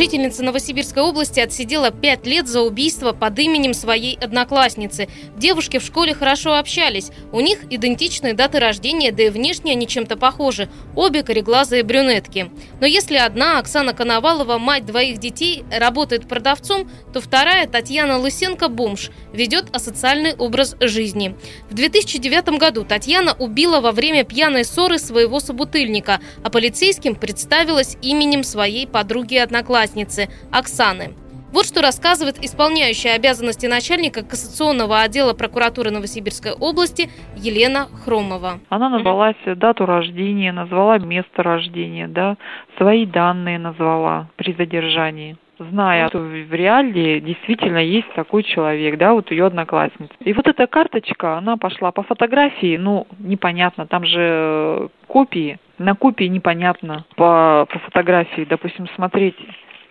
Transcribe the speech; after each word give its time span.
Жительница 0.00 0.42
Новосибирской 0.42 1.02
области 1.02 1.40
отсидела 1.40 1.90
5 1.90 2.26
лет 2.26 2.48
за 2.48 2.62
убийство 2.62 3.12
под 3.12 3.38
именем 3.38 3.74
своей 3.74 4.16
одноклассницы. 4.16 5.10
Девушки 5.36 5.78
в 5.78 5.82
школе 5.82 6.14
хорошо 6.14 6.56
общались. 6.56 7.10
У 7.32 7.40
них 7.40 7.64
идентичные 7.68 8.32
даты 8.32 8.60
рождения, 8.60 9.12
да 9.12 9.24
и 9.24 9.28
внешне 9.28 9.72
они 9.72 9.86
чем-то 9.86 10.16
похожи. 10.16 10.70
Обе 10.96 11.22
кореглазые 11.22 11.82
брюнетки. 11.82 12.50
Но 12.80 12.86
если 12.86 13.16
одна, 13.16 13.58
Оксана 13.58 13.92
Коновалова, 13.92 14.56
мать 14.56 14.86
двоих 14.86 15.18
детей, 15.18 15.64
работает 15.70 16.26
продавцом, 16.26 16.90
то 17.12 17.20
вторая, 17.20 17.68
Татьяна 17.68 18.16
Лысенко, 18.16 18.68
бомж, 18.68 19.10
ведет 19.34 19.66
асоциальный 19.76 20.32
образ 20.32 20.76
жизни. 20.80 21.36
В 21.68 21.74
2009 21.74 22.58
году 22.58 22.86
Татьяна 22.86 23.34
убила 23.34 23.80
во 23.82 23.92
время 23.92 24.24
пьяной 24.24 24.64
ссоры 24.64 24.98
своего 24.98 25.40
собутыльника, 25.40 26.20
а 26.42 26.48
полицейским 26.48 27.16
представилась 27.16 27.98
именем 28.00 28.44
своей 28.44 28.86
подруги-одноклассницы 28.86 29.89
Оксаны. 30.52 31.14
Вот 31.52 31.66
что 31.66 31.82
рассказывает 31.82 32.38
исполняющая 32.38 33.14
обязанности 33.14 33.66
начальника 33.66 34.22
кассационного 34.22 35.00
отдела 35.00 35.34
прокуратуры 35.34 35.90
Новосибирской 35.90 36.52
области 36.52 37.10
Елена 37.36 37.86
Хромова. 38.04 38.60
Она 38.68 38.88
назвала 38.88 39.34
дату 39.56 39.84
рождения, 39.84 40.52
назвала 40.52 40.98
место 40.98 41.42
рождения, 41.42 42.06
да, 42.06 42.36
свои 42.76 43.04
данные 43.04 43.58
назвала 43.58 44.28
при 44.36 44.52
задержании 44.54 45.36
зная, 45.58 46.08
что 46.08 46.20
в 46.20 46.54
реале 46.54 47.20
действительно 47.20 47.78
есть 47.78 48.10
такой 48.14 48.42
человек, 48.44 48.96
да, 48.96 49.12
вот 49.12 49.30
ее 49.30 49.46
одноклассница. 49.46 50.12
И 50.20 50.32
вот 50.32 50.46
эта 50.46 50.66
карточка, 50.66 51.36
она 51.36 51.56
пошла 51.56 51.92
по 51.92 52.02
фотографии, 52.02 52.76
ну, 52.78 53.06
непонятно, 53.18 53.86
там 53.86 54.06
же 54.06 54.88
копии, 55.06 55.58
на 55.78 55.94
копии 55.94 56.24
непонятно 56.24 57.04
по, 57.16 57.66
по 57.70 57.78
фотографии, 57.80 58.46
допустим, 58.48 58.88
смотреть 58.94 59.36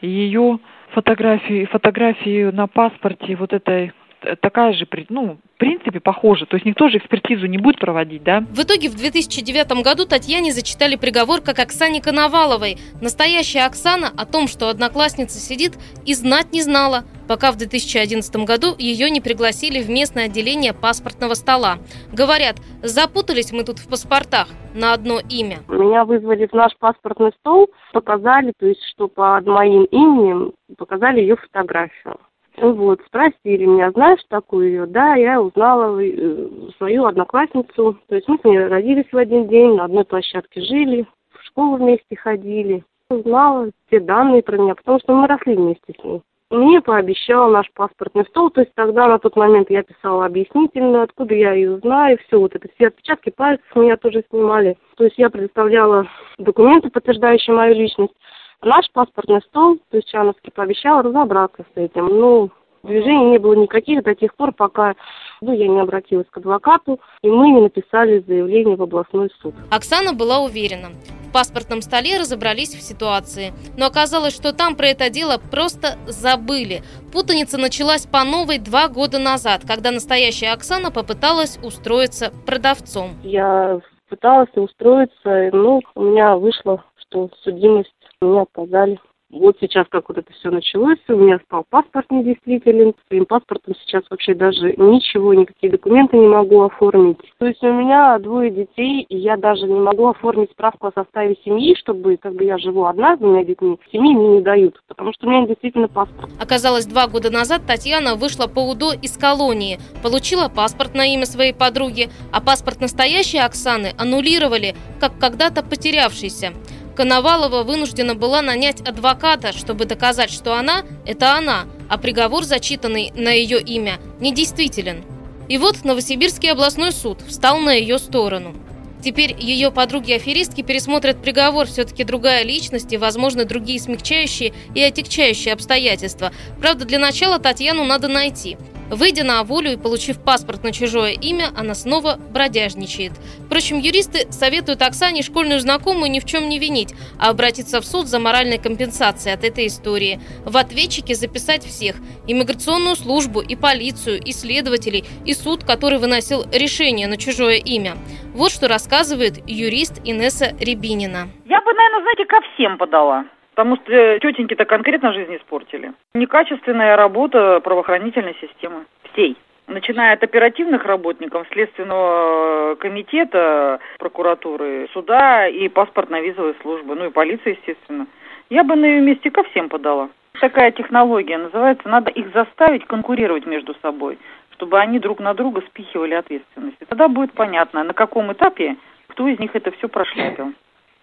ее 0.00 0.58
фотографии, 0.92 1.66
фотографии 1.66 2.50
на 2.50 2.66
паспорте 2.66 3.36
вот 3.36 3.52
этой 3.52 3.92
такая 4.40 4.72
же, 4.72 4.86
ну, 5.08 5.38
в 5.54 5.58
принципе, 5.58 6.00
похожа. 6.00 6.46
То 6.46 6.56
есть 6.56 6.66
никто 6.66 6.88
же 6.88 6.98
экспертизу 6.98 7.46
не 7.46 7.58
будет 7.58 7.78
проводить, 7.78 8.22
да? 8.22 8.40
В 8.40 8.62
итоге 8.62 8.88
в 8.88 8.96
2009 8.96 9.82
году 9.82 10.06
Татьяне 10.06 10.52
зачитали 10.52 10.96
приговор 10.96 11.40
как 11.40 11.58
Оксане 11.58 12.00
Коноваловой. 12.00 12.78
Настоящая 13.00 13.66
Оксана 13.66 14.10
о 14.16 14.26
том, 14.26 14.48
что 14.48 14.68
одноклассница 14.68 15.38
сидит, 15.38 15.74
и 16.04 16.14
знать 16.14 16.52
не 16.52 16.62
знала, 16.62 17.04
пока 17.28 17.52
в 17.52 17.56
2011 17.56 18.34
году 18.44 18.74
ее 18.78 19.10
не 19.10 19.20
пригласили 19.20 19.82
в 19.82 19.90
местное 19.90 20.26
отделение 20.26 20.72
паспортного 20.72 21.34
стола. 21.34 21.78
Говорят, 22.12 22.56
запутались 22.82 23.52
мы 23.52 23.64
тут 23.64 23.78
в 23.78 23.88
паспортах 23.88 24.48
на 24.74 24.92
одно 24.92 25.20
имя. 25.28 25.58
Меня 25.68 26.04
вызвали 26.04 26.46
в 26.46 26.52
наш 26.52 26.76
паспортный 26.78 27.32
стол, 27.40 27.70
показали, 27.92 28.52
то 28.58 28.66
есть, 28.66 28.82
что 28.90 29.08
под 29.08 29.46
моим 29.46 29.84
именем 29.84 30.52
показали 30.76 31.20
ее 31.20 31.36
фотографию. 31.36 32.18
Вот, 32.58 33.00
спросили 33.06 33.66
меня, 33.66 33.90
знаешь 33.90 34.20
такую 34.28 34.68
ее? 34.68 34.86
Да, 34.86 35.14
я 35.14 35.40
узнала 35.40 36.00
э, 36.00 36.48
свою 36.78 37.04
одноклассницу. 37.04 37.98
То 38.08 38.14
есть 38.14 38.26
мы 38.28 38.38
с 38.38 38.44
ней 38.44 38.58
родились 38.66 39.12
в 39.12 39.16
один 39.16 39.46
день, 39.48 39.74
на 39.74 39.84
одной 39.84 40.04
площадке 40.04 40.62
жили, 40.62 41.06
в 41.32 41.44
школу 41.44 41.76
вместе 41.76 42.16
ходили. 42.16 42.82
Узнала 43.10 43.70
все 43.86 44.00
данные 44.00 44.42
про 44.42 44.56
меня, 44.56 44.74
потому 44.74 44.98
что 45.00 45.14
мы 45.14 45.26
росли 45.26 45.54
вместе 45.54 45.94
с 46.00 46.04
ней. 46.04 46.22
Мне 46.50 46.80
пообещал 46.80 47.50
наш 47.50 47.66
паспортный 47.72 48.24
стол, 48.26 48.50
то 48.50 48.60
есть 48.60 48.72
тогда 48.74 49.08
на 49.08 49.18
тот 49.18 49.34
момент 49.34 49.68
я 49.68 49.82
писала 49.82 50.26
объяснительную, 50.26 51.02
откуда 51.02 51.34
я 51.34 51.52
ее 51.52 51.78
знаю, 51.78 52.18
все 52.26 52.38
вот 52.38 52.54
это, 52.54 52.68
все 52.76 52.86
отпечатки 52.86 53.30
пальцев 53.30 53.66
меня 53.74 53.96
тоже 53.96 54.22
снимали. 54.30 54.78
То 54.96 55.04
есть 55.04 55.18
я 55.18 55.28
предоставляла 55.28 56.06
документы, 56.38 56.88
подтверждающие 56.88 57.54
мою 57.54 57.74
личность. 57.74 58.14
Наш 58.62 58.88
паспортный 58.92 59.42
стол, 59.42 59.78
то 59.90 59.96
есть 59.96 60.08
Чановский, 60.08 60.52
пообещал 60.52 61.02
разобраться 61.02 61.64
с 61.74 61.76
этим. 61.76 62.06
Ну, 62.06 62.50
движений 62.84 63.30
не 63.30 63.38
было 63.38 63.54
никаких 63.54 64.04
до 64.04 64.14
тех 64.14 64.32
пор, 64.36 64.52
пока 64.52 64.94
ну, 65.40 65.52
я 65.52 65.66
не 65.66 65.80
обратилась 65.80 66.28
к 66.30 66.36
адвокату, 66.36 67.00
и 67.22 67.28
мы 67.28 67.50
не 67.50 67.62
написали 67.62 68.20
заявление 68.20 68.76
в 68.76 68.82
областной 68.82 69.30
суд. 69.42 69.54
Оксана 69.70 70.12
была 70.12 70.38
уверена. 70.38 70.90
Паспортном 71.36 71.82
столе 71.82 72.16
разобрались 72.16 72.74
в 72.74 72.80
ситуации. 72.80 73.52
Но 73.76 73.84
оказалось, 73.84 74.34
что 74.34 74.54
там 74.54 74.74
про 74.74 74.86
это 74.86 75.10
дело 75.10 75.36
просто 75.36 75.98
забыли. 76.06 76.80
Путаница 77.12 77.58
началась 77.58 78.06
по 78.06 78.24
новой 78.24 78.56
два 78.56 78.88
года 78.88 79.18
назад, 79.18 79.60
когда 79.68 79.90
настоящая 79.90 80.54
Оксана 80.54 80.90
попыталась 80.90 81.58
устроиться 81.62 82.32
продавцом. 82.46 83.10
Я 83.22 83.80
пыталась 84.08 84.48
устроиться, 84.54 85.50
ну, 85.52 85.82
у 85.94 86.04
меня 86.04 86.36
вышло, 86.36 86.82
что 87.02 87.28
судимость 87.42 87.92
меня 88.22 88.40
отказали. 88.40 88.98
Вот 89.30 89.56
сейчас 89.60 89.86
как 89.90 90.08
вот 90.08 90.18
это 90.18 90.32
все 90.34 90.50
началось, 90.50 90.98
у 91.08 91.16
меня 91.16 91.40
стал 91.46 91.64
паспорт 91.68 92.08
недействителен. 92.10 92.94
Своим 93.08 93.26
паспортом 93.26 93.74
сейчас 93.82 94.04
вообще 94.08 94.34
даже 94.34 94.74
ничего, 94.76 95.34
никакие 95.34 95.72
документы 95.72 96.16
не 96.16 96.28
могу 96.28 96.62
оформить. 96.62 97.18
То 97.38 97.46
есть 97.46 97.60
у 97.64 97.72
меня 97.72 98.18
двое 98.20 98.52
детей, 98.52 99.04
и 99.08 99.16
я 99.16 99.36
даже 99.36 99.66
не 99.66 99.80
могу 99.80 100.06
оформить 100.06 100.52
справку 100.52 100.86
о 100.86 100.92
составе 100.92 101.36
семьи, 101.44 101.74
чтобы, 101.74 102.16
как 102.18 102.34
бы 102.34 102.44
я 102.44 102.56
живу 102.58 102.84
одна 102.84 103.16
с 103.16 103.18
двумя 103.18 103.44
детьми, 103.44 103.78
семьи 103.90 104.14
мне 104.14 104.28
не 104.36 104.40
дают, 104.42 104.80
потому 104.86 105.12
что 105.12 105.26
у 105.26 105.30
меня 105.30 105.46
действительно 105.46 105.88
паспорт. 105.88 106.30
Оказалось, 106.40 106.86
два 106.86 107.08
года 107.08 107.30
назад 107.30 107.62
Татьяна 107.66 108.14
вышла 108.14 108.46
по 108.46 108.60
УДО 108.60 108.92
из 108.92 109.16
колонии, 109.16 109.78
получила 110.04 110.48
паспорт 110.48 110.94
на 110.94 111.04
имя 111.04 111.26
своей 111.26 111.52
подруги, 111.52 112.10
а 112.32 112.40
паспорт 112.40 112.80
настоящей 112.80 113.38
Оксаны 113.38 113.92
аннулировали, 113.98 114.76
как 115.00 115.18
когда-то 115.18 115.64
потерявшийся. 115.64 116.52
Коновалова 116.96 117.62
вынуждена 117.62 118.14
была 118.14 118.40
нанять 118.40 118.80
адвоката, 118.80 119.52
чтобы 119.52 119.84
доказать, 119.84 120.30
что 120.30 120.54
она– 120.54 120.82
это 121.06 121.36
она, 121.36 121.66
а 121.90 121.98
приговор, 121.98 122.44
зачитанный 122.44 123.12
на 123.14 123.30
ее 123.30 123.60
имя, 123.60 123.98
недействителен. 124.18 125.04
И 125.46 125.58
вот 125.58 125.84
Новосибирский 125.84 126.50
областной 126.50 126.92
суд 126.92 127.20
встал 127.20 127.58
на 127.58 127.72
ее 127.72 127.98
сторону. 127.98 128.56
Теперь 129.04 129.36
ее 129.38 129.70
подруги-аферистки 129.70 130.62
пересмотрят 130.62 131.20
приговор, 131.20 131.66
все-таки 131.66 132.02
другая 132.02 132.42
личность 132.42 132.92
и, 132.92 132.96
возможно, 132.96 133.44
другие 133.44 133.78
смягчающие 133.78 134.54
и 134.74 134.80
отягчающие 134.80 135.52
обстоятельства. 135.52 136.32
Правда, 136.60 136.86
для 136.86 136.98
начала 136.98 137.38
Татьяну 137.38 137.84
надо 137.84 138.08
найти– 138.08 138.56
Выйдя 138.90 139.24
на 139.24 139.42
волю 139.42 139.72
и 139.72 139.76
получив 139.76 140.22
паспорт 140.22 140.62
на 140.62 140.72
чужое 140.72 141.12
имя, 141.12 141.48
она 141.56 141.74
снова 141.74 142.18
бродяжничает. 142.30 143.12
Впрочем, 143.46 143.78
юристы 143.78 144.30
советуют 144.30 144.82
Оксане 144.82 145.22
школьную 145.22 145.60
знакомую 145.60 146.10
ни 146.10 146.20
в 146.20 146.24
чем 146.24 146.48
не 146.48 146.58
винить, 146.58 146.94
а 147.18 147.30
обратиться 147.30 147.80
в 147.80 147.86
суд 147.86 148.06
за 148.06 148.18
моральной 148.18 148.58
компенсацией 148.58 149.34
от 149.34 149.44
этой 149.44 149.66
истории. 149.66 150.20
В 150.44 150.56
ответчике 150.56 151.14
записать 151.14 151.64
всех– 151.64 151.96
иммиграционную 152.26 152.96
службу, 152.96 153.40
и 153.40 153.56
полицию, 153.56 154.20
и 154.20 154.32
следователей, 154.32 155.04
и 155.24 155.34
суд, 155.34 155.64
который 155.64 155.98
выносил 155.98 156.44
решение 156.52 157.08
на 157.08 157.16
чужое 157.16 157.56
имя. 157.56 157.96
Вот 158.34 158.52
что 158.52 158.68
рассказывает 158.68 159.38
юрист 159.48 160.00
Инесса 160.04 160.54
Рябинина. 160.60 161.28
Я 161.44 161.60
бы, 161.60 161.72
наверное, 161.72 162.02
знаете, 162.02 162.24
ко 162.26 162.36
всем 162.54 162.78
подала. 162.78 163.24
Потому 163.56 163.76
что 163.76 164.18
тетеньки-то 164.20 164.66
конкретно 164.66 165.14
жизнь 165.14 165.34
испортили. 165.34 165.94
Некачественная 166.12 166.94
работа 166.94 167.60
правоохранительной 167.60 168.36
системы. 168.38 168.84
Всей. 169.12 169.34
Начиная 169.66 170.12
от 170.12 170.22
оперативных 170.22 170.84
работников, 170.84 171.46
Следственного 171.50 172.74
комитета, 172.74 173.80
прокуратуры, 173.98 174.88
суда 174.92 175.48
и 175.48 175.68
паспортно-визовой 175.68 176.54
службы, 176.60 176.94
ну 176.94 177.06
и 177.06 177.10
полиции, 177.10 177.56
естественно. 177.56 178.06
Я 178.50 178.62
бы 178.62 178.76
на 178.76 178.84
ее 178.84 179.00
месте 179.00 179.30
ко 179.30 179.42
всем 179.44 179.70
подала. 179.70 180.10
Такая 180.38 180.70
технология 180.70 181.38
называется, 181.38 181.88
надо 181.88 182.10
их 182.10 182.32
заставить 182.34 182.86
конкурировать 182.86 183.46
между 183.46 183.74
собой, 183.80 184.18
чтобы 184.52 184.78
они 184.78 184.98
друг 184.98 185.18
на 185.18 185.32
друга 185.32 185.62
спихивали 185.62 186.12
ответственность. 186.12 186.76
Тогда 186.88 187.08
будет 187.08 187.32
понятно, 187.32 187.84
на 187.84 187.94
каком 187.94 188.30
этапе 188.34 188.76
кто 189.08 189.26
из 189.26 189.38
них 189.38 189.56
это 189.56 189.70
все 189.70 189.88
прошляпил. 189.88 190.52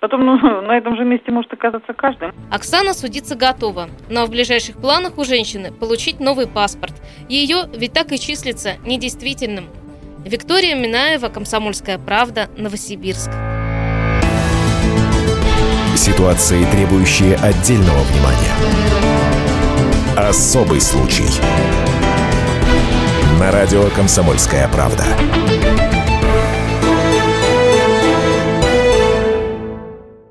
Потом 0.03 0.25
ну, 0.25 0.35
на 0.67 0.77
этом 0.77 0.97
же 0.97 1.05
месте 1.05 1.31
может 1.31 1.53
оказаться 1.53 1.93
каждый. 1.93 2.33
Оксана 2.51 2.93
судиться 2.93 3.35
готова, 3.35 3.87
но 4.09 4.25
в 4.25 4.29
ближайших 4.29 4.75
планах 4.75 5.17
у 5.17 5.23
женщины 5.23 5.71
получить 5.71 6.19
новый 6.19 6.45
паспорт. 6.45 6.91
Ее 7.29 7.69
ведь 7.73 7.93
так 7.93 8.11
и 8.11 8.19
числится 8.19 8.73
недействительным. 8.85 9.69
Виктория 10.25 10.75
Минаева, 10.75 11.29
Комсомольская 11.29 11.97
правда, 11.99 12.49
Новосибирск. 12.57 13.31
Ситуации, 15.95 16.65
требующие 16.65 17.35
отдельного 17.35 18.01
внимания. 18.01 18.55
Особый 20.17 20.81
случай. 20.81 21.29
На 23.39 23.51
радио 23.51 23.83
«Комсомольская 23.95 24.67
правда». 24.67 25.05